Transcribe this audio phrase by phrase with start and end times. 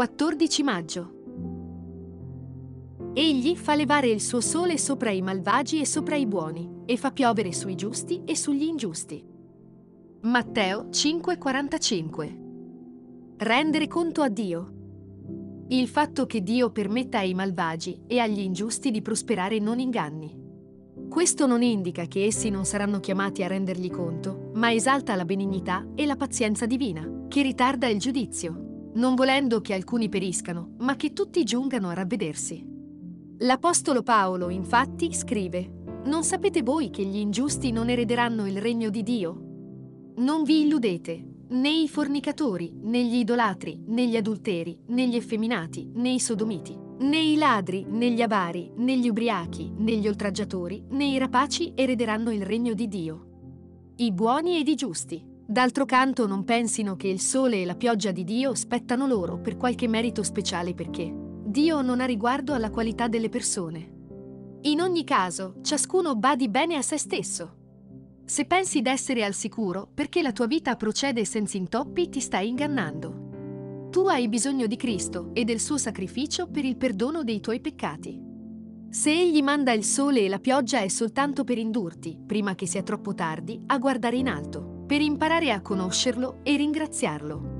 [0.00, 1.12] 14 maggio.
[3.12, 7.12] Egli fa levare il suo sole sopra i malvagi e sopra i buoni, e fa
[7.12, 9.22] piovere sui giusti e sugli ingiusti.
[10.22, 12.38] Matteo 5:45
[13.36, 14.72] Rendere conto a Dio.
[15.68, 20.34] Il fatto che Dio permetta ai malvagi e agli ingiusti di prosperare non inganni.
[21.10, 25.86] Questo non indica che essi non saranno chiamati a rendergli conto, ma esalta la benignità
[25.94, 31.12] e la pazienza divina, che ritarda il giudizio, non volendo che alcuni periscano, ma che
[31.12, 32.66] tutti giungano a ravvedersi.
[33.38, 39.02] L'Apostolo Paolo, infatti, scrive, Non sapete voi che gli ingiusti non erederanno il regno di
[39.02, 40.12] Dio?
[40.16, 45.90] Non vi illudete, né i fornicatori, né gli idolatri, né gli adulteri, né gli effeminati,
[45.94, 50.84] né i sodomiti, né i ladri, né gli avari, né gli ubriachi, né gli oltraggiatori,
[50.90, 53.26] né i rapaci erederanno il regno di Dio.
[53.96, 55.29] I buoni ed i giusti.
[55.50, 59.56] D'altro canto non pensino che il sole e la pioggia di Dio spettano loro per
[59.56, 64.58] qualche merito speciale perché Dio non ha riguardo alla qualità delle persone.
[64.60, 67.56] In ogni caso, ciascuno badi bene a se stesso.
[68.24, 73.88] Se pensi d'essere al sicuro perché la tua vita procede senza intoppi, ti stai ingannando.
[73.90, 78.22] Tu hai bisogno di Cristo e del suo sacrificio per il perdono dei tuoi peccati.
[78.88, 82.84] Se Egli manda il sole e la pioggia è soltanto per indurti, prima che sia
[82.84, 87.59] troppo tardi, a guardare in alto, per imparare a conoscerlo e ringraziarlo.